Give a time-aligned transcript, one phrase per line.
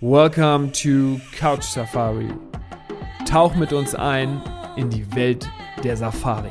[0.00, 2.28] Welcome to Couch Safari.
[3.26, 4.42] Tauch mit uns ein
[4.76, 5.48] in die Welt
[5.82, 6.50] der Safari.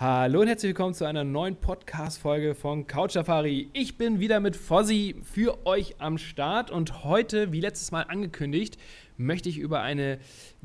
[0.00, 3.68] Hallo und herzlich willkommen zu einer neuen Podcast-Folge von Couch Safari.
[3.74, 8.78] Ich bin wieder mit Fossi für euch am Start und heute, wie letztes Mal angekündigt,
[9.18, 10.18] möchte ich über eine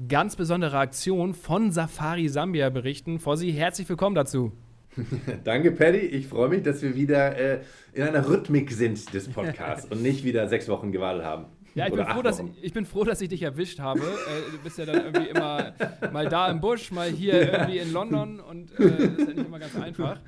[0.07, 3.19] ganz besondere Aktion von Safari Sambia berichten.
[3.19, 4.53] Fossi, herzlich willkommen dazu.
[5.43, 5.97] Danke, Paddy.
[5.97, 7.59] Ich freue mich, dass wir wieder äh,
[7.91, 11.47] in einer Rhythmik sind des Podcasts und nicht wieder sechs Wochen gewartet haben.
[11.75, 13.99] Ja, ich bin, froh, dass, ich bin froh, dass ich dich erwischt habe.
[13.99, 15.73] Äh, du bist ja dann irgendwie immer
[16.13, 19.45] mal da im Busch, mal hier irgendwie in London und äh, das ist ja nicht
[19.45, 20.19] immer ganz einfach.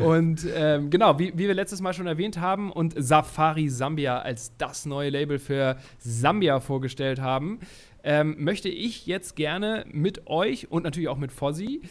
[0.00, 4.56] Und ähm, genau, wie, wie wir letztes Mal schon erwähnt haben und Safari Sambia als
[4.58, 7.58] das neue Label für Sambia vorgestellt haben,
[8.04, 11.82] ähm, möchte ich jetzt gerne mit euch und natürlich auch mit Fozzy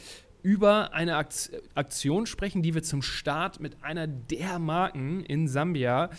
[0.46, 6.12] über eine Aktion sprechen, die wir zum Start mit einer der Marken in Sambia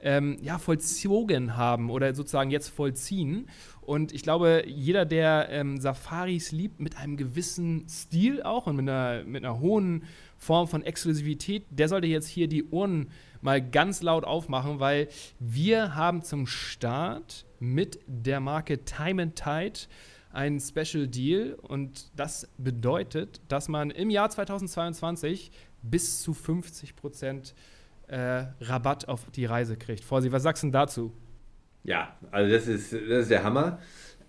[0.00, 3.46] ähm, ja, vollzogen haben oder sozusagen jetzt vollziehen.
[3.82, 8.88] Und ich glaube, jeder, der ähm, Safaris liebt, mit einem gewissen Stil auch und mit
[8.88, 10.04] einer, mit einer hohen
[10.38, 13.10] Form von Exklusivität, der sollte jetzt hier die Ohren
[13.42, 19.80] mal ganz laut aufmachen, weil wir haben zum Start mit der Marke Time and Tide
[20.34, 27.54] ein Special Deal und das bedeutet, dass man im Jahr 2022 bis zu 50 Prozent
[28.08, 30.04] äh, Rabatt auf die Reise kriegt.
[30.04, 31.12] Vorsi, was sagst du dazu?
[31.84, 33.78] Ja, also das ist, das ist der Hammer.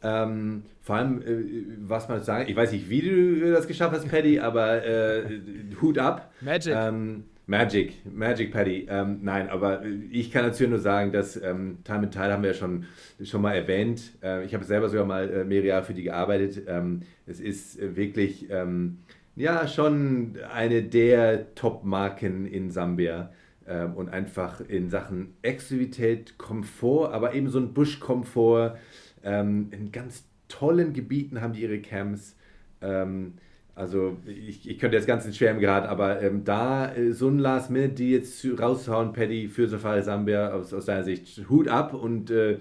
[0.03, 4.07] Ähm, vor allem, äh, was man sagen, ich weiß nicht, wie du das geschafft hast,
[4.07, 5.41] Paddy, aber äh,
[5.81, 6.31] Hut ab.
[6.41, 6.75] Magic.
[6.75, 8.87] Ähm, Magic, Magic Paddy.
[8.89, 12.51] Ähm, nein, aber ich kann natürlich nur sagen, dass ähm, Time and Tide haben wir
[12.51, 12.85] ja schon,
[13.23, 14.13] schon mal erwähnt.
[14.23, 16.63] Äh, ich habe selber sogar mal äh, mehrere Jahre für die gearbeitet.
[16.67, 18.99] Ähm, es ist äh, wirklich, ähm,
[19.35, 23.31] ja, schon eine der Top-Marken in Sambia
[23.67, 28.77] ähm, und einfach in Sachen Exklusivität, Komfort, aber eben so ein Buschkomfort.
[29.23, 32.35] Ähm, in ganz tollen Gebieten haben die ihre Camps.
[32.81, 33.33] Ähm,
[33.75, 37.39] also ich, ich könnte jetzt ganz ins Schwärmen geraten, aber ähm, da äh, so ein
[37.39, 41.93] Last Minute, die jetzt raushauen, Paddy, für Safari Sambia, aus, aus deiner Sicht, Hut ab
[41.93, 42.57] und äh,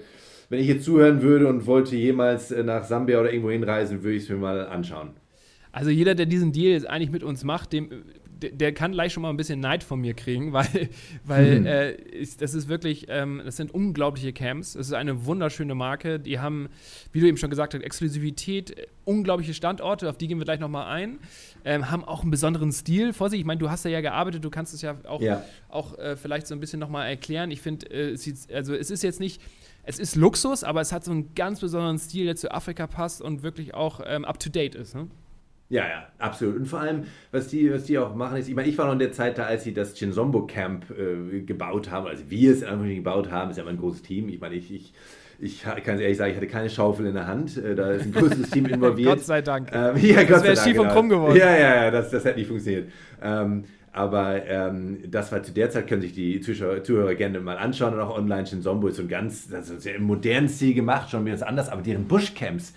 [0.51, 4.17] wenn ich jetzt zuhören würde und wollte jemals äh, nach Sambia oder irgendwo hinreisen, würde
[4.17, 5.11] ich es mir mal anschauen.
[5.71, 7.91] Also jeder, der diesen Deal jetzt eigentlich mit uns macht, dem
[8.51, 10.89] der, kann gleich schon mal ein bisschen Neid von mir kriegen, weil,
[11.25, 11.67] weil mhm.
[11.67, 14.75] äh, ist, das ist wirklich, ähm, das sind unglaubliche Camps.
[14.75, 16.19] Es ist eine wunderschöne Marke.
[16.19, 16.69] Die haben,
[17.13, 20.61] wie du eben schon gesagt hast, Exklusivität, äh, unglaubliche Standorte, auf die gehen wir gleich
[20.61, 21.19] nochmal ein.
[21.65, 23.13] Ähm, haben auch einen besonderen Stil.
[23.13, 25.43] Vorsicht, ich meine, du hast da ja gearbeitet, du kannst es ja auch, ja.
[25.69, 27.51] auch äh, vielleicht so ein bisschen nochmal erklären.
[27.51, 28.17] Ich finde, äh,
[28.53, 29.41] also es ist jetzt nicht
[29.87, 33.21] es ist Luxus, aber es hat so einen ganz besonderen Stil, der zu Afrika passt
[33.21, 34.95] und wirklich auch ähm, up to date ist.
[34.95, 35.09] Ne?
[35.75, 36.55] Ja, ja, absolut.
[36.55, 37.03] Und vor allem,
[37.33, 39.39] was die, was die auch machen, ist, ich meine, ich war noch in der Zeit
[39.39, 43.51] da, als sie das Chinsombo Camp äh, gebaut haben, also wir es in gebaut haben,
[43.51, 44.29] ist ja immer ein großes Team.
[44.29, 44.93] Ich meine, ich, ich,
[45.41, 47.57] ich kann ehrlich sagen, ich hatte keine Schaufel in der Hand.
[47.57, 49.17] Äh, da ist ein größeres Team involviert.
[49.17, 49.71] Gott sei Dank.
[49.73, 51.37] Ähm, ja, Gott das wäre schief und krumm geworden.
[51.37, 52.93] Ja, ja, ja, das, das hätte nicht funktioniert.
[53.21, 57.59] Ähm, aber ähm, das war zu der Zeit, können sich die Zuschauer, Zuhörer gerne mal
[57.59, 58.45] anschauen und auch online.
[58.45, 61.69] Chinsombo ist so ein ganz, das ist ja im modernen Stil gemacht, schon wieder anders,
[61.69, 62.75] aber deren Bushcamps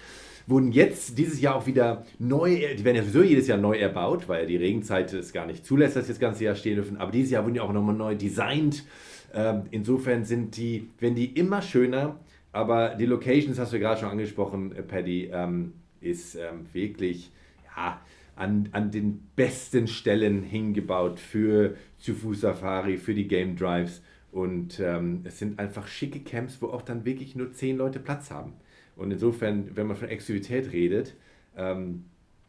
[0.47, 4.27] wurden jetzt dieses Jahr auch wieder neu, die werden ja sowieso jedes Jahr neu erbaut,
[4.29, 6.97] weil die Regenzeit es gar nicht zulässt, dass sie das ganze Jahr stehen dürfen.
[6.97, 8.85] Aber dieses Jahr wurden die auch nochmal neu designt.
[9.33, 12.19] Ähm, insofern sind die, werden die immer schöner.
[12.53, 17.29] Aber die Locations hast du gerade schon angesprochen, äh, Paddy, ähm, ist ähm, wirklich
[17.75, 17.99] ja,
[18.37, 24.01] an, an den besten Stellen hingebaut für zu Fuß Safari, für die Game Drives.
[24.31, 28.31] Und ähm, es sind einfach schicke Camps, wo auch dann wirklich nur zehn Leute Platz
[28.31, 28.53] haben.
[28.97, 31.15] Und insofern, wenn man von Exklusivität redet,
[31.55, 32.05] ähm,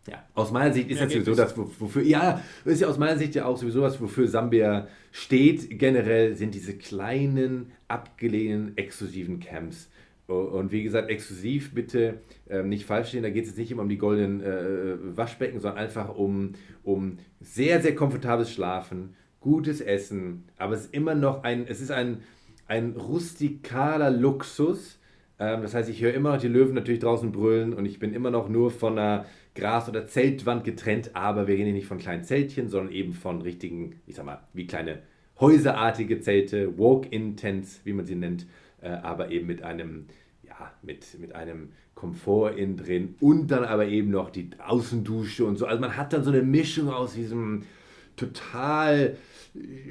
[0.08, 3.18] ja, aus meiner Sicht ist ja, das sowieso das, wofür, ja, ist ja aus meiner
[3.18, 5.78] Sicht ja auch sowieso was, wofür Sambia steht.
[5.78, 9.90] Generell sind diese kleinen, abgelehnten, exklusiven Camps.
[10.26, 12.20] Und wie gesagt, exklusiv bitte
[12.50, 15.58] äh, nicht falsch verstehen, da geht es jetzt nicht immer um die goldenen äh, Waschbecken,
[15.58, 16.52] sondern einfach um,
[16.82, 21.90] um sehr, sehr komfortables Schlafen, gutes Essen, aber es ist immer noch ein, es ist
[21.90, 22.18] ein,
[22.66, 24.98] ein rustikaler Luxus,
[25.38, 28.12] Ähm, das heißt, ich höre immer noch die Löwen natürlich draußen brüllen und ich bin
[28.12, 31.98] immer noch nur von einer Gras- oder Zeltwand getrennt, aber wir reden hier nicht von
[31.98, 35.00] kleinen Zeltchen, sondern eben von richtigen, ich sag mal, wie kleine
[35.40, 38.46] häuserartige Zelte, Walk-in-Tents, wie man sie nennt,
[38.80, 40.06] äh, aber eben mit einem,
[40.42, 45.56] ja, mit, mit einem Komfort innen drin und dann aber eben noch die Außendusche und
[45.56, 45.66] so.
[45.66, 47.64] Also man hat dann so eine Mischung aus diesem
[48.18, 49.16] total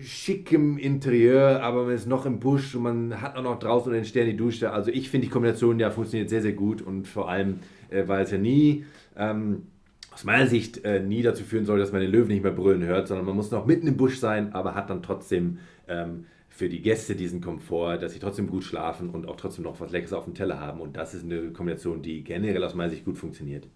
[0.01, 4.05] schickem Interieur, aber man ist noch im Busch und man hat auch noch draußen den
[4.05, 4.71] Stern die Dusche.
[4.71, 7.59] Also ich finde die Kombination ja funktioniert sehr, sehr gut und vor allem,
[7.89, 8.85] äh, weil es ja nie,
[9.15, 9.63] ähm,
[10.11, 12.83] aus meiner Sicht, äh, nie dazu führen soll, dass man den Löwen nicht mehr brüllen
[12.83, 16.69] hört, sondern man muss noch mitten im Busch sein, aber hat dann trotzdem ähm, für
[16.69, 20.13] die Gäste diesen Komfort, dass sie trotzdem gut schlafen und auch trotzdem noch was Leckeres
[20.13, 20.81] auf dem Teller haben.
[20.81, 23.67] Und das ist eine Kombination, die generell aus meiner Sicht gut funktioniert.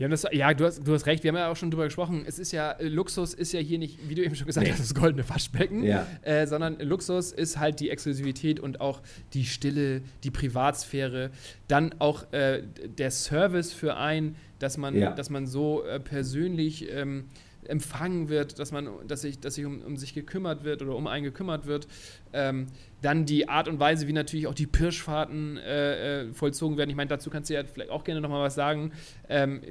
[0.00, 2.24] Ja, das, ja du, hast, du hast recht, wir haben ja auch schon drüber gesprochen.
[2.26, 4.72] Es ist ja, Luxus ist ja hier nicht, wie du eben schon gesagt nee.
[4.72, 6.06] hast, das goldene Waschbecken, ja.
[6.22, 9.02] äh, sondern Luxus ist halt die Exklusivität und auch
[9.34, 11.30] die Stille, die Privatsphäre,
[11.68, 12.62] dann auch äh,
[12.96, 15.12] der Service für einen, dass man, ja.
[15.12, 16.90] dass man so äh, persönlich.
[16.90, 17.26] Ähm,
[17.64, 21.06] empfangen wird, dass man, dass sich, dass sich um, um sich gekümmert wird oder um
[21.06, 21.86] einen gekümmert wird.
[22.32, 22.66] Ähm,
[23.02, 26.90] dann die Art und Weise, wie natürlich auch die Pirschfahrten äh, äh, vollzogen werden.
[26.90, 28.92] Ich meine, dazu kannst du ja vielleicht auch gerne nochmal was sagen.
[29.28, 29.62] Ähm,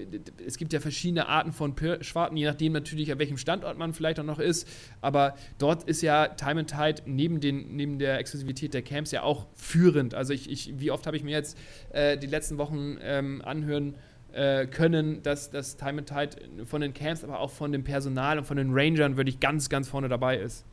[0.45, 4.19] es gibt ja verschiedene Arten von Pirschfahrten, je nachdem natürlich, an welchem Standort man vielleicht
[4.19, 4.67] auch noch ist.
[5.01, 9.23] Aber dort ist ja Time and Tide neben, den, neben der Exklusivität der Camps ja
[9.23, 10.15] auch führend.
[10.15, 11.57] Also ich, ich wie oft habe ich mir jetzt
[11.91, 13.95] äh, die letzten Wochen ähm, anhören
[14.33, 18.37] äh, können, dass das Time and Tide von den Camps, aber auch von dem Personal
[18.37, 20.65] und von den Rangern wirklich ganz, ganz vorne dabei ist.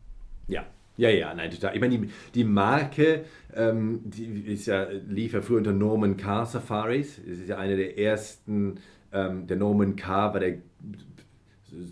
[0.47, 0.65] Ja,
[0.97, 1.75] ja, ja, nein, total.
[1.75, 3.25] Ich meine, die, die Marke,
[3.55, 7.19] ähm, die ist ja, lief ja früher unter Norman Car Safaris.
[7.19, 8.79] Es ist ja eine der ersten,
[9.13, 10.57] ähm, der Norman Car war der,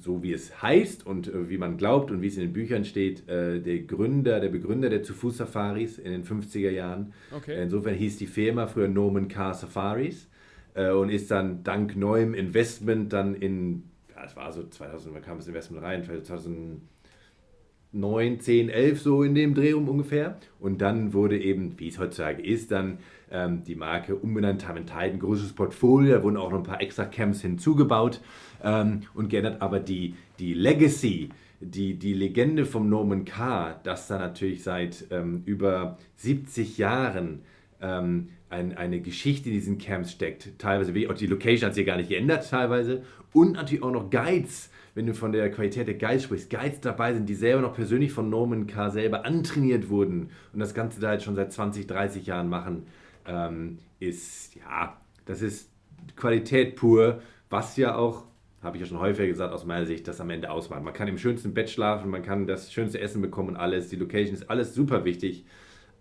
[0.02, 2.84] so wie es heißt und äh, wie man glaubt und wie es in den Büchern
[2.84, 7.14] steht, äh, der Gründer, der Begründer der Zu-Fuß-Safaris in den 50er Jahren.
[7.36, 7.62] Okay.
[7.62, 10.28] Insofern hieß die Firma früher Norman Car Safaris
[10.76, 13.84] äh, und ist dann dank neuem Investment dann in,
[14.16, 16.04] ja, es war so 2000, wann kam das Investment rein?
[16.04, 20.38] 2009, 10, 11 so in dem Dreh um ungefähr.
[20.60, 23.00] Und dann wurde eben, wie es heutzutage ist, dann
[23.32, 27.06] ähm, die Marke umbenannt, Tide, ein großes Portfolio, da wurden auch noch ein paar extra
[27.06, 28.22] Camps hinzugebaut
[28.64, 31.30] ähm, und geändert, aber die, die Legacy,
[31.62, 37.42] die, die Legende vom Norman Carr, dass da natürlich seit ähm, über 70 Jahren
[37.82, 40.58] ähm, ein, eine Geschichte in diesen Camps steckt.
[40.58, 43.04] Teilweise, auch die Location hat sich gar nicht geändert, teilweise.
[43.34, 46.50] Und natürlich auch noch Guides, wenn du von der Qualität der Guides sprichst.
[46.50, 48.90] Guides dabei sind, die selber noch persönlich von Norman K.
[48.90, 52.88] selber antrainiert wurden und das Ganze da jetzt schon seit 20, 30 Jahren machen,
[53.28, 55.70] ähm, ist, ja, das ist
[56.16, 58.26] Qualität pur, was ja auch
[58.62, 60.82] habe ich ja schon häufiger gesagt, aus meiner Sicht, das am Ende ausmacht.
[60.82, 63.90] Man kann im schönsten Bett schlafen, man kann das schönste Essen bekommen und alles.
[63.90, 65.46] Die Location ist alles super wichtig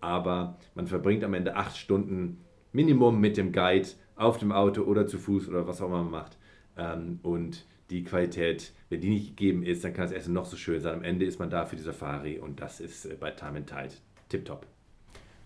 [0.05, 2.44] aber man verbringt am Ende acht Stunden
[2.75, 6.11] Minimum mit dem Guide auf dem Auto oder zu Fuß oder was auch immer man
[6.11, 6.37] macht.
[6.77, 10.57] Ähm, und die Qualität, wenn die nicht gegeben ist, dann kann das Essen noch so
[10.57, 10.95] schön sein.
[10.95, 13.67] Am Ende ist man da für die Safari und das ist äh, bei Time and
[13.67, 13.93] Tide
[14.29, 14.65] tipptopp.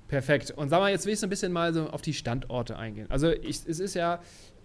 [0.08, 0.52] Perfekt.
[0.52, 3.06] Und sag mal, jetzt will ich so ein bisschen mal so auf die Standorte eingehen.
[3.10, 4.22] Also ich, es ist ja,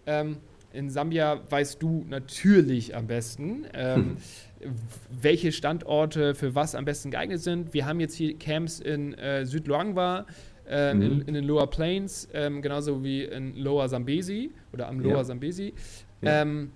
[0.07, 0.39] ähm,
[0.73, 4.17] in Sambia weißt du natürlich am besten, ähm,
[5.21, 7.75] welche Standorte für was am besten geeignet sind.
[7.75, 10.27] Wir haben jetzt hier Camps in äh, Südluangwa,
[10.69, 11.03] äh, mhm.
[11.03, 15.25] in, in, den Lower Plains, ähm, genauso wie in Lower Zambesi oder am Lower ja.
[15.25, 15.75] Zambesi.
[16.23, 16.43] Ja.
[16.43, 16.71] Ähm,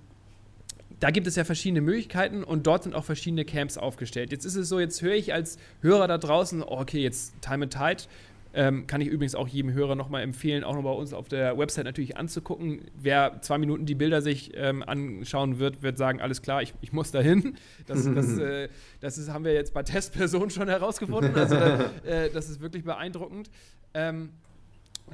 [1.01, 4.33] da gibt es ja verschiedene Möglichkeiten und dort sind auch verschiedene Camps aufgestellt.
[4.33, 7.65] Jetzt ist es so, jetzt höre ich als Hörer da draußen, oh, okay, jetzt Time
[7.65, 8.09] and Tide,
[8.55, 11.59] ähm, kann ich übrigens auch jedem Hörer nochmal empfehlen, auch noch bei uns auf der
[11.59, 12.81] Website natürlich anzugucken.
[12.95, 16.93] Wer zwei Minuten die Bilder sich ähm, anschauen wird, wird sagen, alles klar, ich, ich
[16.93, 17.57] muss dahin.
[17.87, 18.69] Das, das, äh,
[19.01, 21.35] das ist, haben wir jetzt bei Testpersonen schon herausgefunden.
[21.37, 21.57] Also
[22.05, 23.51] äh, das ist wirklich beeindruckend.
[23.99, 24.31] Ähm,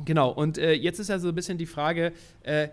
[0.05, 2.13] genau, und äh, jetzt ist ja so ein bisschen die Frage,
[2.43, 2.69] äh,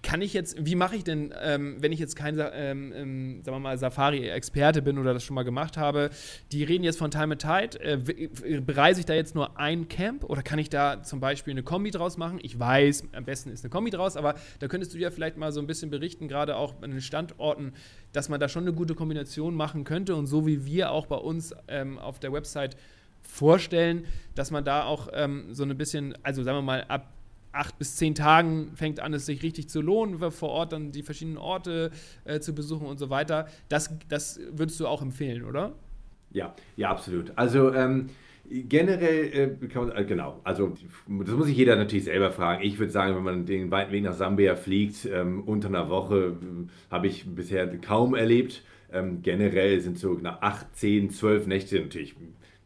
[0.00, 3.56] kann ich jetzt, wie mache ich denn, ähm, wenn ich jetzt kein, ähm, ähm, sagen
[3.56, 6.10] wir mal, Safari-Experte bin oder das schon mal gemacht habe,
[6.52, 10.22] die reden jetzt von Time and Tide, äh, bereise ich da jetzt nur ein Camp
[10.22, 12.38] oder kann ich da zum Beispiel eine Kombi draus machen?
[12.42, 15.50] Ich weiß, am besten ist eine Kombi draus, aber da könntest du ja vielleicht mal
[15.50, 17.72] so ein bisschen berichten, gerade auch an den Standorten,
[18.12, 21.16] dass man da schon eine gute Kombination machen könnte und so wie wir auch bei
[21.16, 22.76] uns ähm, auf der Website
[23.22, 27.12] vorstellen, dass man da auch ähm, so ein bisschen, also sagen wir mal, ab
[27.52, 31.02] acht bis zehn Tagen fängt an, es sich richtig zu lohnen, vor Ort dann die
[31.02, 31.90] verschiedenen Orte
[32.24, 33.48] äh, zu besuchen und so weiter.
[33.68, 35.74] Das, das würdest du auch empfehlen, oder?
[36.30, 37.32] Ja, ja, absolut.
[37.36, 38.10] Also ähm,
[38.48, 40.74] generell äh, kann man, äh, genau, also
[41.08, 42.62] das muss sich jeder natürlich selber fragen.
[42.62, 46.36] Ich würde sagen, wenn man den weiten Weg nach Sambia fliegt, ähm, unter einer Woche
[46.40, 48.62] äh, habe ich bisher kaum erlebt.
[48.92, 52.14] Ähm, generell sind so nach 8, 10, 12 Nächte natürlich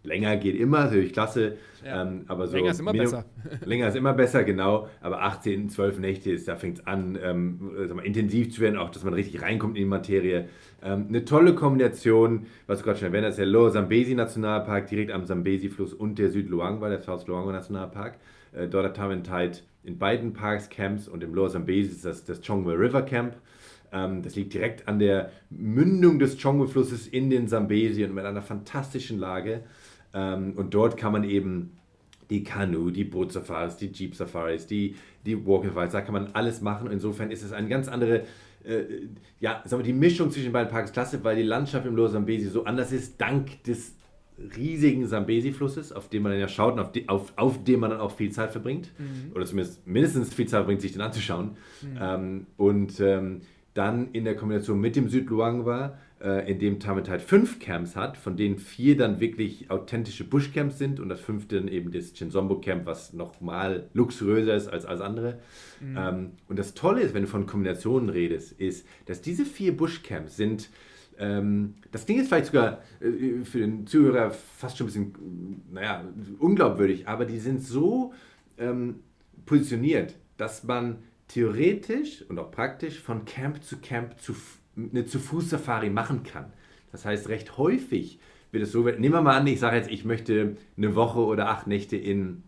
[0.05, 1.57] länger geht immer, natürlich klasse.
[1.85, 2.03] Ja.
[2.03, 3.25] Ähm, aber so Länger ist immer Minimum- besser.
[3.67, 4.89] länger ist immer besser, genau.
[5.01, 8.91] Aber 18, 12 Nächte ist, da fängt es an, ähm, mal, intensiv zu werden, auch
[8.91, 10.49] dass man richtig reinkommt in die Materie.
[10.83, 15.13] Ähm, eine tolle Kombination, was du gerade schon erwähnt hast, der Lower Zambesi Nationalpark, direkt
[15.13, 18.17] am Zambesi-Fluss und der Südluangwa, der South Luangwa Nationalpark.
[18.53, 22.41] Äh, dort hat Tide in beiden Parks Camps und im Lower Zambesi ist das, das
[22.41, 23.37] Chongwe River Camp.
[23.93, 28.43] Ähm, das liegt direkt an der Mündung des Chongwe-Flusses in den Zambesi und mit einer
[28.43, 29.65] fantastischen Lage.
[30.15, 31.77] Ähm, und dort kann man eben
[32.31, 34.95] die Kanu, die Bootsafaris, die Jeep-Safaris, die,
[35.27, 36.91] die Walk-in-Files, da kann man alles machen.
[36.91, 38.25] Insofern ist es eine ganz andere,
[38.65, 38.85] äh,
[39.41, 42.11] ja, sagen wir, die Mischung zwischen den beiden Parks klasse, weil die Landschaft im Lower
[42.11, 43.97] Zambesi so anders ist, dank des
[44.57, 47.91] riesigen Zambesi-Flusses, auf den man dann ja schaut und auf, die, auf, auf dem man
[47.91, 48.91] dann auch viel Zeit verbringt.
[49.35, 51.51] Oder zumindest mindestens viel Zeit verbringt, sich den anzuschauen.
[52.01, 53.43] Ähm, und ähm,
[53.75, 58.37] dann in der Kombination mit dem Südluangwa, äh, in dem Tamatite fünf Camps hat, von
[58.37, 62.87] denen vier dann wirklich authentische Bushcamps sind und das fünfte dann eben das Chinsombo Camp,
[62.87, 65.39] was nochmal luxuriöser ist als alles andere.
[65.97, 70.37] Ähm, und das Tolle ist, wenn du von Kombinationen redest, ist, dass diese vier Bushcamps
[70.37, 70.69] sind
[71.19, 76.05] ähm, das Ding ist vielleicht sogar äh, für den Zuhörer fast schon ein bisschen, naja,
[76.39, 78.13] unglaubwürdig, aber die sind so
[78.59, 79.01] ähm,
[79.45, 80.99] positioniert, dass man
[81.29, 84.35] theoretisch und auch praktisch von Camp zu Camp zu,
[84.77, 86.53] eine Zu-Fuß-Safari machen kann.
[86.91, 88.19] Das heißt, recht häufig
[88.51, 91.49] wird es so, nehmen wir mal an, ich sage jetzt, ich möchte eine Woche oder
[91.49, 92.43] acht Nächte in,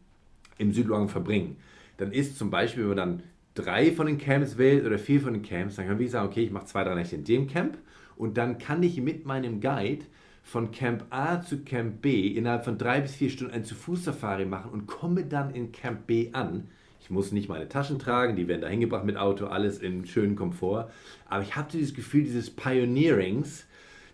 [0.58, 1.56] im Südluang verbringen.
[1.96, 3.22] Dann ist zum Beispiel, wenn man dann
[3.54, 6.44] drei von den Camps wählt oder vier von den Camps, dann kann ich sagen, okay,
[6.44, 7.78] ich mache zwei, drei Nächte in dem Camp
[8.16, 10.04] und dann kann ich mit meinem Guide
[10.42, 14.70] von Camp A zu Camp B innerhalb von drei bis vier Stunden ein Zu-Fuß-Safari machen
[14.70, 16.68] und komme dann in Camp B an.
[17.04, 20.37] Ich muss nicht meine Taschen tragen, die werden da hingebracht mit Auto, alles in schönen
[20.37, 20.90] Komfort.
[21.28, 23.66] Aber ich habe dieses Gefühl dieses Pioneerings,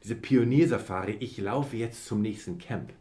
[0.02, 2.92] diese Pioniersafari, ich laufe jetzt zum nächsten Camp.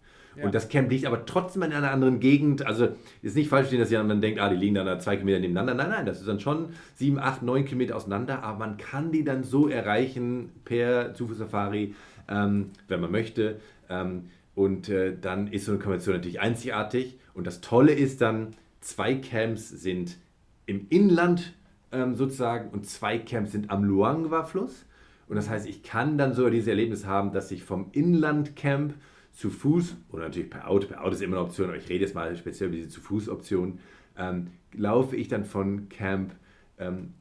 [0.44, 2.66] Und das Camp liegt aber trotzdem in einer anderen Gegend.
[2.66, 2.90] Also
[3.24, 5.74] ist nicht falsch dass jemand dann denkt, ah, die liegen dann da zwei Kilometer nebeneinander.
[5.74, 8.44] Nein, nein, das ist dann schon sieben, acht, neun Kilometer auseinander.
[8.44, 11.96] Aber man kann die dann so erreichen per Zufußsafari,
[12.30, 13.60] ähm, wenn man möchte.
[13.90, 17.18] Ähm, und äh, dann ist so eine Konvention natürlich einzigartig.
[17.34, 20.18] Und das Tolle ist dann, zwei Camps sind
[20.66, 21.54] im Inland
[21.92, 24.86] ähm, sozusagen und zwei Camps sind am Luangwa-Fluss.
[25.28, 28.96] Und das heißt, ich kann dann sogar dieses Erlebnis haben, dass ich vom Inlandcamp
[29.32, 32.04] zu Fuß oder natürlich per Auto, per Auto ist immer eine Option, aber ich rede
[32.04, 33.80] jetzt mal speziell über diese zu Fuß-Option,
[34.18, 36.34] ähm, laufe ich dann von Camp,
[36.78, 37.14] ähm,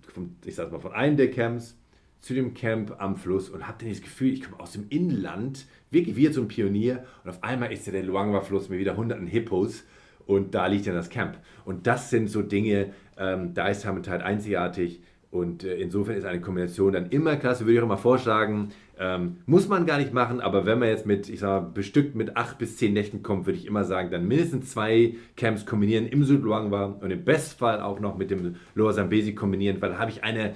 [0.00, 1.76] vom, ich sag mal von einem der Camps
[2.20, 5.66] zu dem Camp am Fluss und habe dann das Gefühl, ich komme aus dem Inland,
[5.90, 8.96] wirklich wie jetzt so ein Pionier und auf einmal ist ja der Luangwa-Fluss mit wieder
[8.96, 9.84] hunderten Hippos
[10.26, 11.38] und da liegt dann das Camp.
[11.64, 16.24] Und das sind so Dinge, ähm, da ist Hamilton halt einzigartig und äh, insofern ist
[16.24, 18.70] eine Kombination dann immer klasse, würde ich auch immer vorschlagen.
[18.98, 22.14] Ähm, muss man gar nicht machen, aber wenn man jetzt mit, ich sag mal, bestückt
[22.14, 26.06] mit acht bis zehn Nächten kommt, würde ich immer sagen, dann mindestens zwei Camps kombinieren
[26.06, 30.10] im Südluangwa und im Bestfall auch noch mit dem Lower Zambesi kombinieren, weil da habe
[30.10, 30.54] ich eine,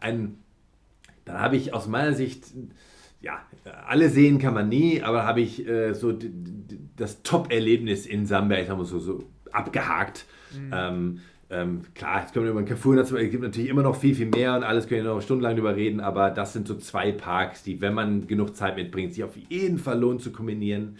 [0.00, 0.38] ein,
[1.24, 2.46] dann habe ich aus meiner Sicht,
[3.20, 3.38] ja,
[3.86, 6.12] alle sehen kann man nie, aber habe ich äh, so
[6.96, 10.24] das Top-Erlebnis in Sambia, ich sag mal so, so abgehakt.
[10.72, 13.96] Ähm, ähm, klar, jetzt können wir über den Carrefour dazu, es gibt natürlich immer noch
[13.96, 16.74] viel, viel mehr und alles können wir noch stundenlang drüber reden, aber das sind so
[16.76, 20.98] zwei Parks, die, wenn man genug Zeit mitbringt, sich auf jeden Fall lohnt zu kombinieren.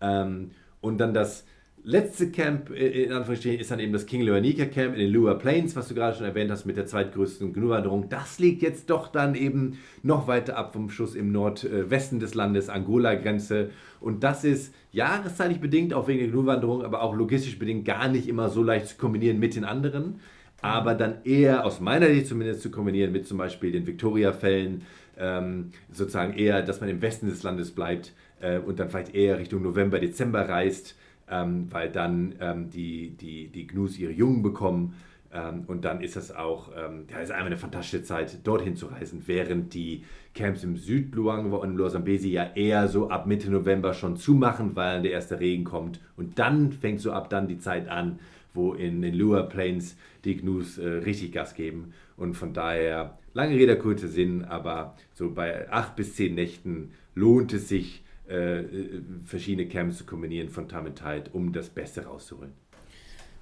[0.00, 1.44] Ähm, und dann das
[1.84, 5.34] letzte Camp, äh, in Anführungsstrichen, ist dann eben das King Lewanika Camp in den Lua
[5.34, 8.08] Plains, was du gerade schon erwähnt hast, mit der zweitgrößten Gnu-Wanderung.
[8.08, 12.68] Das liegt jetzt doch dann eben noch weiter ab vom Schuss im Nordwesten des Landes,
[12.68, 13.70] Angola-Grenze.
[14.00, 18.28] Und das ist jahreszeitlich bedingt, auch wegen der Gnu-Wanderung, aber auch logistisch bedingt gar nicht
[18.28, 20.20] immer so leicht zu kombinieren mit den anderen.
[20.62, 24.82] Aber dann eher, aus meiner Sicht zumindest, zu kombinieren mit zum Beispiel den Victoria-Fällen,
[25.18, 29.38] ähm, sozusagen eher, dass man im Westen des Landes bleibt äh, und dann vielleicht eher
[29.38, 30.96] Richtung November, Dezember reist,
[31.34, 34.94] ähm, weil dann ähm, die, die, die Gnus ihre Jungen bekommen.
[35.32, 38.86] Ähm, und dann ist das auch, ähm, ja, ist einfach eine fantastische Zeit, dorthin zu
[38.86, 44.16] reisen, während die Camps im Südluangwa und Losambesi ja eher so ab Mitte November schon
[44.16, 46.00] zumachen, weil der erste Regen kommt.
[46.16, 48.20] Und dann fängt so ab dann die Zeit an,
[48.52, 51.92] wo in den Lua Plains die Gnus äh, richtig Gas geben.
[52.16, 57.52] Und von daher, lange Rede, kurzer Sinn, aber so bei acht bis zehn Nächten lohnt
[57.52, 62.04] es sich, äh, äh, verschiedene Camps zu kombinieren von Time and Tide, um das Beste
[62.04, 62.52] rauszuholen.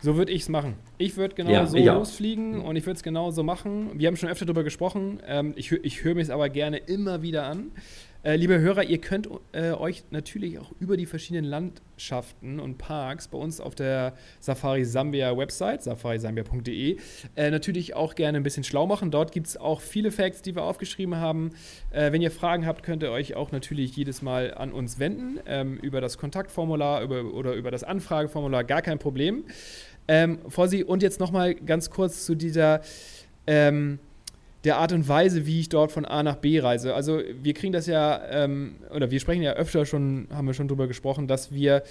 [0.00, 0.74] So würde ich es machen.
[0.98, 3.90] Ich würde genau Ja, so losfliegen und ich würde es genau so machen.
[3.94, 5.20] Wir haben schon öfter darüber gesprochen.
[5.24, 7.70] Ähm, ich ich höre mir es aber gerne immer wieder an.
[8.24, 13.26] Äh, liebe Hörer, ihr könnt äh, euch natürlich auch über die verschiedenen Landschaften und Parks
[13.26, 16.98] bei uns auf der Safari Sambia Website, safarisambia.de,
[17.34, 19.10] äh, natürlich auch gerne ein bisschen schlau machen.
[19.10, 21.50] Dort gibt es auch viele Facts, die wir aufgeschrieben haben.
[21.90, 25.40] Äh, wenn ihr Fragen habt, könnt ihr euch auch natürlich jedes Mal an uns wenden,
[25.46, 29.42] ähm, über das Kontaktformular über, oder über das Anfrageformular, gar kein Problem.
[30.06, 32.82] Ähm, Fossi, und jetzt nochmal ganz kurz zu dieser.
[33.48, 33.98] Ähm,
[34.64, 36.94] der Art und Weise, wie ich dort von A nach B reise.
[36.94, 40.68] Also wir kriegen das ja, ähm, oder wir sprechen ja öfter schon, haben wir schon
[40.68, 41.82] drüber gesprochen, dass wir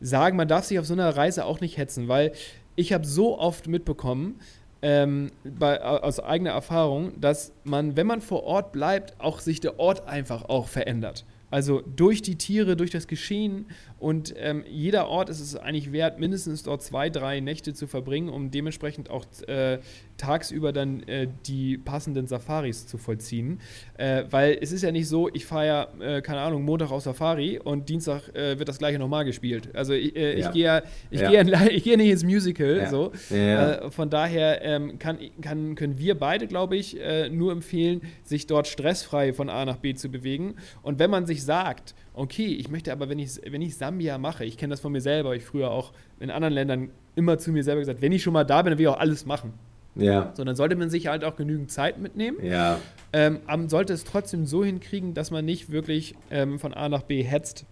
[0.00, 2.32] sagen, man darf sich auf so einer Reise auch nicht hetzen, weil
[2.76, 4.40] ich habe so oft mitbekommen,
[4.82, 9.78] ähm, bei, aus eigener Erfahrung, dass man, wenn man vor Ort bleibt, auch sich der
[9.78, 11.24] Ort einfach auch verändert.
[11.50, 13.66] Also durch die Tiere, durch das Geschehen
[14.04, 18.28] und ähm, jeder Ort ist es eigentlich wert, mindestens dort zwei, drei Nächte zu verbringen,
[18.28, 19.78] um dementsprechend auch äh,
[20.18, 23.60] tagsüber dann äh, die passenden Safaris zu vollziehen.
[23.96, 27.02] Äh, weil es ist ja nicht so, ich fahre ja, äh, keine Ahnung, Montag auf
[27.02, 29.74] Safari und Dienstag äh, wird das gleiche nochmal gespielt.
[29.74, 30.48] Also ich, äh, ja.
[30.48, 31.42] ich gehe ja, ich ja.
[31.42, 32.76] Geh, ich nicht ins Musical.
[32.76, 32.90] Ja.
[32.90, 33.10] So.
[33.30, 33.90] Ja.
[33.90, 36.98] von daher ähm, kann, kann, können wir beide, glaube ich,
[37.30, 40.56] nur empfehlen, sich dort stressfrei von A nach B zu bewegen.
[40.82, 44.44] Und wenn man sich sagt, okay, ich möchte aber, wenn ich, wenn ich Sambia mache,
[44.44, 47.62] ich kenne das von mir selber, ich früher auch in anderen Ländern immer zu mir
[47.62, 49.52] selber gesagt, wenn ich schon mal da bin, dann will ich auch alles machen.
[49.96, 50.32] Ja.
[50.34, 52.38] So, dann sollte man sich halt auch genügend Zeit mitnehmen.
[52.44, 52.80] Ja.
[53.12, 57.02] Ähm, man sollte es trotzdem so hinkriegen, dass man nicht wirklich ähm, von A nach
[57.02, 57.64] B hetzt,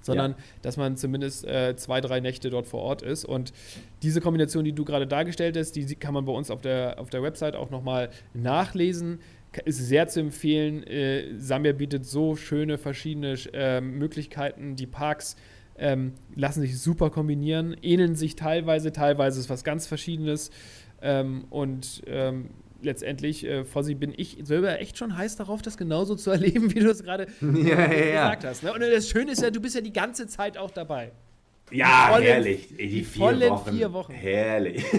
[0.00, 0.36] sondern ja.
[0.62, 3.24] dass man zumindest äh, zwei, drei Nächte dort vor Ort ist.
[3.24, 3.52] Und
[4.02, 7.10] diese Kombination, die du gerade dargestellt hast, die kann man bei uns auf der, auf
[7.10, 9.20] der Website auch nochmal nachlesen
[9.58, 10.82] ist sehr zu empfehlen.
[10.84, 14.76] Äh, Sambia bietet so schöne verschiedene äh, Möglichkeiten.
[14.76, 15.36] Die Parks
[15.76, 20.50] ähm, lassen sich super kombinieren, ähneln sich teilweise, teilweise ist was ganz Verschiedenes.
[21.02, 22.50] Ähm, und ähm,
[22.82, 26.80] letztendlich, äh, Fossi, bin ich selber echt schon heiß darauf, das genauso zu erleben, wie
[26.80, 28.62] du es gerade ja, ja, gesagt hast.
[28.62, 28.72] Ne?
[28.72, 31.12] Und das Schöne ist ja, du bist ja die ganze Zeit auch dabei.
[31.70, 32.68] Ja, herrlich.
[32.68, 33.70] Die, die vier Wochen.
[33.72, 34.12] vier Wochen.
[34.12, 34.84] Herrlich.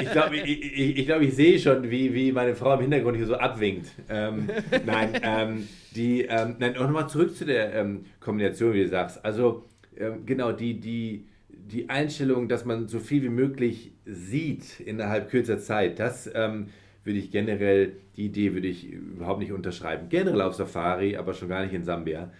[0.00, 3.16] ich, glaube, ich, ich, ich, glaub, ich sehe schon, wie, wie meine Frau im Hintergrund
[3.16, 3.88] hier so abwinkt.
[4.08, 4.48] Ähm,
[4.86, 9.24] nein, ähm, die, ähm, nein, auch nochmal zurück zu der ähm, Kombination, wie du sagst.
[9.24, 9.64] Also,
[9.96, 15.58] ähm, genau, die, die, die Einstellung, dass man so viel wie möglich sieht innerhalb kürzer
[15.58, 16.68] Zeit, das ähm,
[17.04, 20.08] würde ich generell, die Idee würde ich überhaupt nicht unterschreiben.
[20.08, 22.30] Generell auf Safari, aber schon gar nicht in Sambia,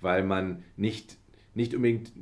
[0.00, 1.18] weil man nicht
[1.58, 2.12] nicht unbedingt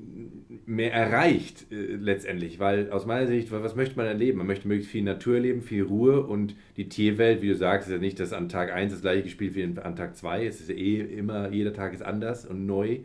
[0.67, 4.39] mehr erreicht äh, letztendlich, weil aus meiner Sicht, was möchte man erleben?
[4.39, 7.95] Man möchte möglichst viel Natur erleben, viel Ruhe und die Tierwelt, wie du sagst, ist
[7.95, 10.47] ja nicht, dass an Tag 1 das gleiche gespielt wie an Tag 2.
[10.47, 13.01] Es ist eh immer, jeder Tag ist anders und neu.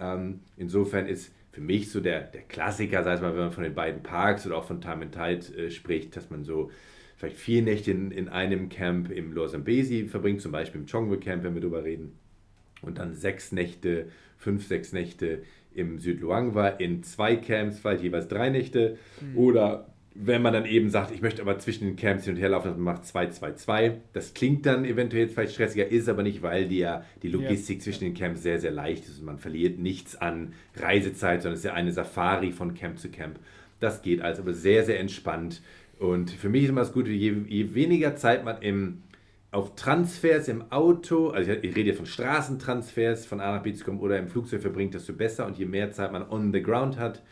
[0.00, 3.62] Ähm, insofern ist für mich so der, der Klassiker, sei es mal, wenn man von
[3.62, 6.70] den beiden Parks oder auch von Time and Tide äh, spricht, dass man so
[7.16, 11.44] vielleicht vier Nächte in, in einem Camp im Losambesi verbringt, zum Beispiel im Chongwe Camp,
[11.44, 12.12] wenn wir darüber reden.
[12.82, 15.42] Und dann sechs Nächte, fünf, sechs Nächte
[15.74, 18.96] im Südluang war, in zwei Camps, vielleicht jeweils drei Nächte.
[19.20, 19.38] Mhm.
[19.38, 22.48] Oder wenn man dann eben sagt, ich möchte aber zwischen den Camps hin und her
[22.48, 24.00] laufen, man macht 2, 2, 2.
[24.12, 27.78] Das klingt dann eventuell jetzt vielleicht stressiger, ist aber nicht, weil die, ja, die Logistik
[27.78, 27.82] ja.
[27.82, 31.60] zwischen den Camps sehr, sehr leicht ist und man verliert nichts an Reisezeit, sondern es
[31.60, 33.40] ist ja eine Safari von Camp zu Camp.
[33.80, 35.62] Das geht also aber sehr, sehr entspannt.
[35.98, 39.02] Und für mich ist immer das Gute, je, je weniger Zeit man im
[39.54, 44.00] auf Transfers im Auto, also ich rede von Straßentransfers von A nach B zu kommen
[44.00, 47.22] oder im Flugzeug verbringt, desto besser und je mehr Zeit man on the ground hat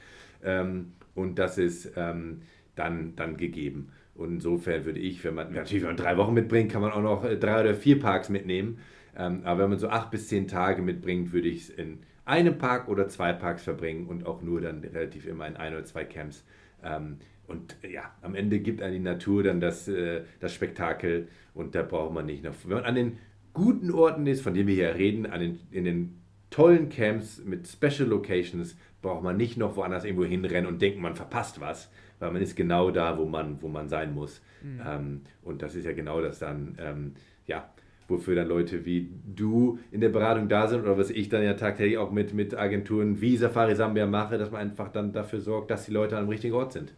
[0.44, 2.42] ähm, und das ist ähm,
[2.76, 3.90] dann, dann gegeben.
[4.14, 7.02] Und insofern würde ich, wenn man natürlich wenn man drei Wochen mitbringt, kann man auch
[7.02, 8.78] noch äh, drei oder vier Parks mitnehmen.
[9.18, 12.56] Ähm, aber wenn man so acht bis zehn Tage mitbringt, würde ich es in einem
[12.56, 16.04] Park oder zwei Parks verbringen und auch nur dann relativ immer in ein oder zwei
[16.04, 16.44] Camps.
[17.46, 21.82] Und ja, am Ende gibt einem die Natur dann das, äh, das Spektakel und da
[21.82, 22.54] braucht man nicht noch.
[22.64, 23.18] Wenn man an den
[23.52, 27.66] guten Orten ist, von denen wir hier reden, an den, in den tollen Camps mit
[27.66, 32.30] Special Locations, braucht man nicht noch woanders irgendwo hinrennen und denken, man verpasst was, weil
[32.30, 34.40] man ist genau da, wo man, wo man sein muss.
[34.62, 34.80] Mhm.
[34.86, 37.14] Ähm, und das ist ja genau das dann, ähm,
[37.46, 37.68] ja,
[38.08, 41.54] wofür dann Leute wie du in der Beratung da sind oder was ich dann ja
[41.54, 45.70] tagtäglich auch mit, mit Agenturen wie Safari Sambia mache, dass man einfach dann dafür sorgt,
[45.70, 46.94] dass die Leute am richtigen Ort sind.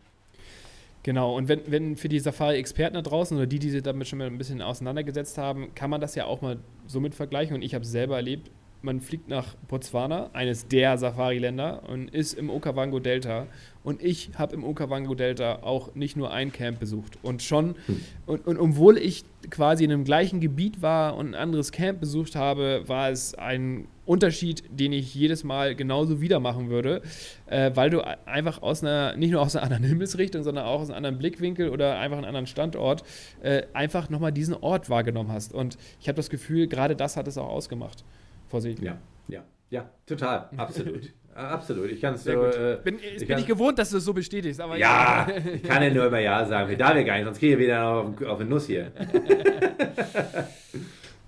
[1.05, 4.19] Genau, und wenn, wenn für die Safari-Experten da draußen oder die, die sich damit schon
[4.19, 7.55] mal ein bisschen auseinandergesetzt haben, kann man das ja auch mal so mit vergleichen.
[7.55, 8.51] Und ich habe es selber erlebt,
[8.85, 13.47] man fliegt nach Botswana, eines der Safari-Länder, und ist im Okavango-Delta.
[13.83, 17.19] Und ich habe im Okavango-Delta auch nicht nur ein Camp besucht.
[17.23, 18.01] Und schon, hm.
[18.27, 22.37] und, und obwohl ich quasi in dem gleichen Gebiet war und ein anderes Camp besucht
[22.37, 27.01] habe, war es ein Unterschied, den ich jedes Mal genauso wieder machen würde,
[27.47, 30.91] äh, weil du einfach aus einer, nicht nur aus einer anderen Himmelsrichtung, sondern auch aus
[30.91, 33.03] einem anderen Blickwinkel oder einfach einem anderen Standort
[33.43, 35.55] äh, einfach nochmal diesen Ort wahrgenommen hast.
[35.55, 38.05] Und ich habe das Gefühl, gerade das hat es auch ausgemacht.
[38.49, 38.81] Vorsicht.
[38.81, 41.13] Ja, ja, ja, total, absolut.
[41.35, 42.31] Absolut, ich kann es so.
[42.31, 45.27] Äh, bin, ich bin nicht gewohnt, dass du es so bestätigst, aber ja.
[45.29, 46.71] Ja, ich kann ja nur immer Ja sagen.
[46.71, 48.93] Wir darf ja gar nicht, sonst kriege ich wieder auf, auf eine Nuss hier.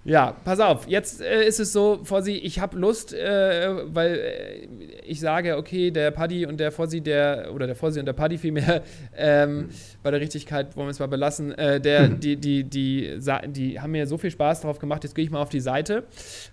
[0.07, 4.69] Ja, pass auf, jetzt äh, ist es so, Fossi, ich habe Lust, äh, weil äh,
[5.07, 8.39] ich sage, okay, der Paddy und der Fossi, der, oder der Fossi und der Paddy
[8.39, 8.83] vielmehr,
[9.17, 9.69] ähm,
[10.03, 13.81] bei der Richtigkeit wollen wir es mal belassen, äh, der, die, die, die, die, die
[13.81, 16.05] haben mir so viel Spaß drauf gemacht, jetzt gehe ich mal auf die Seite.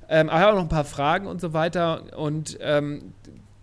[0.09, 3.13] Ähm, aber ich habe auch noch ein paar Fragen und so weiter und ähm,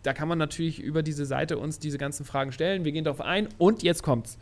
[0.02, 2.84] da kann man natürlich über diese Seite uns diese ganzen Fragen stellen.
[2.84, 4.38] Wir gehen darauf ein und jetzt kommt's.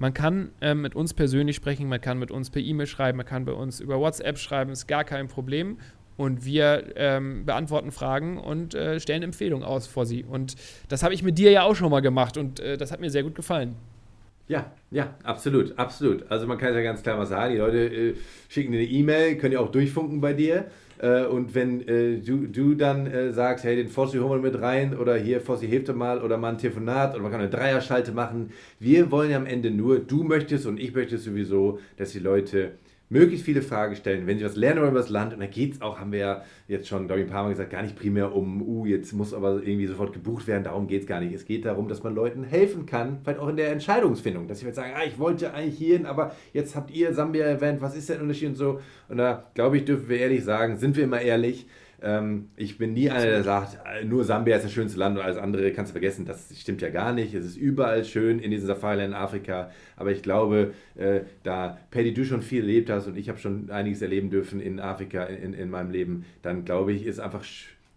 [0.00, 3.26] Man kann äh, mit uns persönlich sprechen, man kann mit uns per E-Mail schreiben, man
[3.26, 5.78] kann bei uns über WhatsApp schreiben, ist gar kein Problem.
[6.18, 10.24] Und wir ähm, beantworten Fragen und äh, stellen Empfehlungen aus vor sie.
[10.24, 10.56] Und
[10.88, 13.08] das habe ich mit dir ja auch schon mal gemacht und äh, das hat mir
[13.08, 13.76] sehr gut gefallen.
[14.48, 16.24] Ja, ja, absolut, absolut.
[16.30, 18.14] Also man kann ja ganz klar mal sagen, die Leute äh,
[18.48, 20.66] schicken dir eine E-Mail, können ja auch durchfunken bei dir.
[21.00, 24.60] Äh, und wenn äh, du, du dann äh, sagst, hey, den Fossi holen wir mit
[24.60, 28.12] rein oder hier, Fossi hebt mal oder mal ein Telefonat oder man kann eine Dreierschalte
[28.12, 28.50] machen.
[28.80, 32.72] Wir wollen ja am Ende nur, du möchtest und ich möchte sowieso, dass die Leute
[33.08, 35.32] möglichst viele Fragen stellen, wenn sie was lernen über das Land.
[35.32, 37.50] Und da geht es auch, haben wir ja jetzt schon, glaube ich, ein paar Mal
[37.50, 40.64] gesagt, gar nicht primär um, uh, jetzt muss aber irgendwie sofort gebucht werden.
[40.64, 41.34] Darum geht es gar nicht.
[41.34, 44.46] Es geht darum, dass man Leuten helfen kann, vielleicht auch in der Entscheidungsfindung.
[44.48, 47.80] Dass sie jetzt sagen, ah, ich wollte eigentlich hierhin, aber jetzt habt ihr Sambia erwähnt,
[47.80, 48.80] was ist der Unterschied und so.
[49.08, 51.66] Und da, glaube ich, dürfen wir ehrlich sagen, sind wir immer ehrlich
[52.56, 55.36] ich bin nie einer, der sagt, äh, nur Sambia ist das schönste Land und alles
[55.36, 56.24] andere kannst du vergessen.
[56.26, 57.34] Das stimmt ja gar nicht.
[57.34, 59.70] Es ist überall schön in diesen Safari-Ländern in Afrika.
[59.96, 63.70] Aber ich glaube, äh, da Paddy, du schon viel erlebt hast und ich habe schon
[63.70, 67.42] einiges erleben dürfen in Afrika in, in meinem Leben, dann glaube ich, ist einfach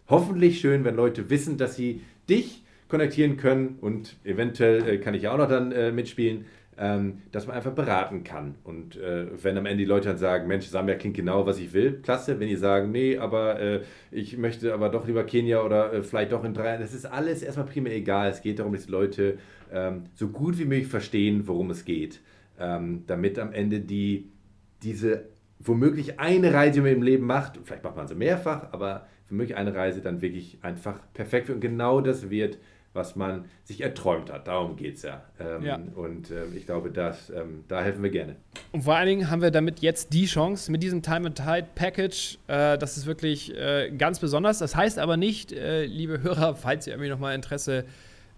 [0.08, 5.24] hoffentlich schön, wenn Leute wissen, dass sie dich kontaktieren können und eventuell äh, kann ich
[5.24, 6.46] ja auch noch dann mitspielen
[6.78, 8.56] ähm, dass man einfach beraten kann.
[8.64, 11.74] Und äh, wenn am Ende die Leute dann sagen, Mensch, Sambia klingt genau, was ich
[11.74, 12.40] will, klasse.
[12.40, 16.32] Wenn die sagen, nee, aber äh, ich möchte aber doch lieber Kenia oder äh, vielleicht
[16.32, 18.30] doch in drei, das ist alles erstmal primär egal.
[18.30, 19.38] Es geht darum, dass die Leute
[19.72, 22.22] ähm, so gut wie möglich verstehen, worum es geht,
[22.60, 24.30] ähm, damit am Ende die
[24.82, 25.26] diese
[25.60, 30.02] womöglich eine Reise im Leben macht, vielleicht macht man sie mehrfach, aber womöglich eine Reise
[30.02, 31.58] dann wirklich einfach perfekt wird.
[31.58, 32.58] Und genau das wird
[32.94, 34.48] was man sich erträumt hat.
[34.48, 35.24] Darum geht es ja.
[35.40, 35.80] Ähm, ja.
[35.96, 38.36] Und äh, ich glaube, das, ähm, da helfen wir gerne.
[38.72, 41.68] Und vor allen Dingen haben wir damit jetzt die Chance mit diesem Time and Tide
[41.74, 42.38] Package.
[42.48, 44.60] Äh, das ist wirklich äh, ganz besonders.
[44.60, 47.86] Das heißt aber nicht, äh, liebe Hörer, falls ihr irgendwie nochmal Interesse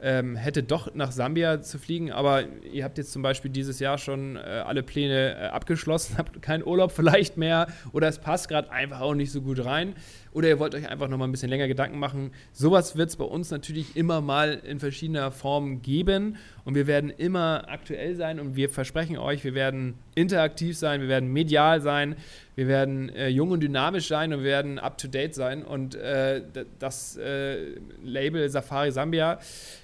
[0.01, 2.11] ähm, hätte, doch nach Sambia zu fliegen.
[2.11, 6.41] Aber ihr habt jetzt zum Beispiel dieses Jahr schon äh, alle Pläne äh, abgeschlossen, habt
[6.41, 9.95] keinen Urlaub vielleicht mehr oder es passt gerade einfach auch nicht so gut rein
[10.33, 12.31] oder ihr wollt euch einfach noch mal ein bisschen länger Gedanken machen.
[12.51, 17.09] Sowas wird es bei uns natürlich immer mal in verschiedener Form geben und wir werden
[17.09, 22.15] immer aktuell sein und wir versprechen euch, wir werden interaktiv sein, wir werden medial sein,
[22.55, 25.63] wir werden äh, jung und dynamisch sein und wir werden up-to-date sein.
[25.63, 26.41] Und äh,
[26.79, 29.39] das äh, Label Safari Sambia,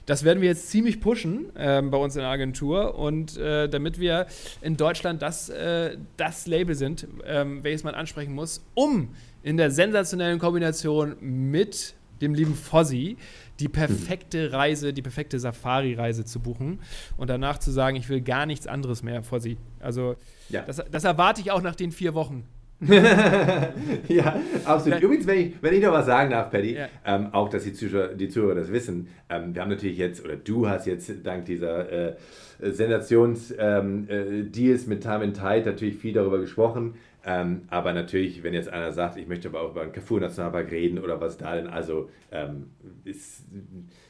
[0.06, 2.98] das werden wir jetzt ziemlich pushen ähm, bei uns in der Agentur.
[2.98, 4.28] Und äh, damit wir
[4.62, 9.10] in Deutschland das, äh, das Label sind, ähm, welches man ansprechen muss, um
[9.44, 13.18] in der sensationellen Kombination mit dem lieben Fozzy
[13.60, 16.80] die perfekte Reise, die perfekte Safari-Reise zu buchen
[17.18, 19.58] und danach zu sagen, ich will gar nichts anderes mehr, Fozzy.
[19.80, 20.16] Also,
[20.50, 20.64] ja.
[20.64, 22.46] das, das erwarte ich auch nach den vier Wochen.
[24.08, 25.02] ja, absolut.
[25.02, 26.88] Übrigens, wenn ich, wenn ich noch was sagen darf, Paddy, ja.
[27.06, 30.38] ähm, auch, dass die Zuschauer, die Zuhörer das wissen, ähm, wir haben natürlich jetzt, oder
[30.38, 32.16] du hast jetzt dank dieser äh,
[32.62, 36.94] Sensations-Deals ähm, äh, mit Time and Tide natürlich viel darüber gesprochen.
[37.26, 41.00] Ähm, aber natürlich, wenn jetzt einer sagt, ich möchte aber auch über den Kafur-Nationalpark reden
[41.00, 42.68] oder was da denn, also ähm,
[43.04, 43.46] ist,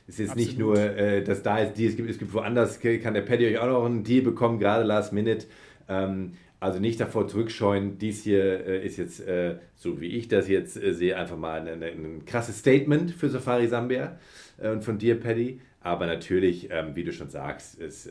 [0.07, 0.37] ist jetzt Absolut.
[0.37, 3.47] nicht nur, äh, dass da ist, die, es gibt, es gibt woanders, kann der Paddy
[3.47, 5.47] euch auch noch einen Deal bekommen, gerade last minute.
[5.87, 10.49] Ähm, also nicht davor zurückscheuen, dies hier äh, ist jetzt, äh, so wie ich das
[10.49, 14.19] jetzt äh, sehe, einfach mal ein, ein, krasses Statement für Safari Sambia
[14.57, 15.61] äh, und von dir, Paddy.
[15.81, 18.09] Aber natürlich, ähm, wie du schon sagst, ist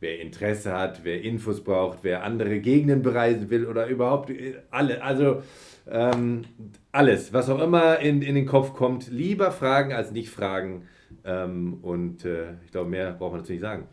[0.00, 5.02] wer Interesse hat, wer Infos braucht, wer andere Gegenden bereisen will oder überhaupt äh, alle,
[5.02, 5.42] also
[5.90, 6.42] ähm,
[6.92, 10.82] alles, was auch immer in, in den Kopf kommt, lieber fragen als nicht fragen.
[11.24, 13.86] Ähm, und äh, ich glaube, mehr braucht man dazu nicht sagen.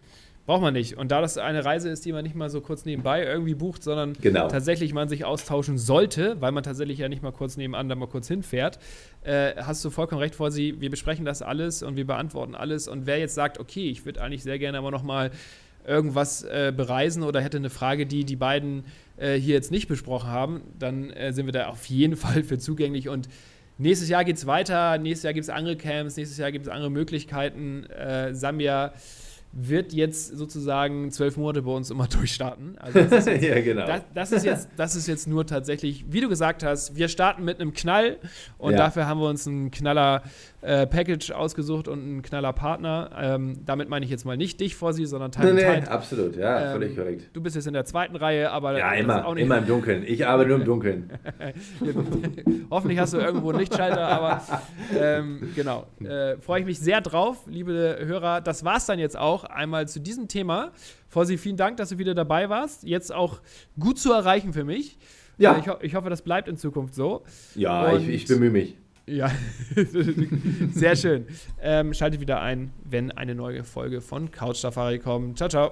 [0.46, 0.98] braucht man nicht.
[0.98, 3.82] Und da das eine Reise ist, die man nicht mal so kurz nebenbei irgendwie bucht,
[3.84, 4.48] sondern Genau.
[4.50, 8.08] tatsächlich man sich austauschen sollte, weil man tatsächlich ja nicht mal kurz nebenan da mal
[8.08, 8.78] kurz hinfährt,
[9.24, 10.82] äh, hast du vollkommen recht vor sie.
[10.82, 12.88] Wir besprechen das alles und wir beantworten alles.
[12.88, 15.32] Und wer jetzt sagt, okay, ich würde eigentlich sehr gerne aber noch mal
[15.86, 18.86] irgendwas äh, bereisen oder hätte eine Frage, die die beiden
[19.18, 22.58] äh, hier jetzt nicht besprochen haben, dann äh, sind wir da auf jeden Fall für
[22.58, 23.30] zugänglich und
[23.80, 26.72] Nächstes Jahr geht es weiter, nächstes Jahr gibt es andere Camps, nächstes Jahr gibt es
[26.72, 27.86] andere Möglichkeiten.
[27.86, 28.94] Äh, Sambia
[29.56, 32.76] wird jetzt sozusagen zwölf Monate bei uns immer durchstarten.
[32.80, 33.86] Also das ist jetzt, ja, genau.
[33.86, 37.44] das, das, ist jetzt, das ist jetzt nur tatsächlich, wie du gesagt hast, wir starten
[37.46, 38.18] mit einem Knall
[38.58, 38.78] und Ja.
[38.80, 40.24] dafür haben wir uns einen knaller
[40.62, 43.12] äh, Package ausgesucht und einen knaller Partner.
[43.20, 45.88] Ähm, damit meine ich jetzt mal nicht dich vor sie, sondern nee, Teil nee, Teil.
[45.88, 47.30] absolut, ja, Ähm, völlig korrekt.
[47.34, 50.04] Du bist jetzt in der zweiten Reihe, aber Ja, immer, immer im Dunkeln.
[50.08, 51.12] Ich arbeite nur im Dunkeln.
[52.72, 54.42] Hoffentlich hast du irgendwo einen Lichtschalter, aber
[55.00, 55.86] ähm, genau.
[56.04, 58.42] Äh, Freue ich mich sehr drauf, liebe Hörer.
[58.42, 60.72] Das war's dann jetzt auch einmal zu diesem Thema.
[61.08, 62.84] Vorsi, vielen Dank, dass du wieder dabei warst.
[62.84, 63.40] Jetzt auch
[63.80, 64.98] gut zu erreichen für mich.
[65.38, 65.56] Ja.
[65.56, 67.24] Äh, ich, ho ich hoffe, das bleibt in Zukunft so.
[67.56, 68.78] Ja, Und- ich, ich bemühe mich.
[69.06, 69.30] Ja,
[70.72, 71.26] sehr schön.
[71.62, 75.38] Ähm, schaltet wieder ein, wenn eine neue Folge von Couch Safari kommt.
[75.38, 75.72] Ciao, ciao.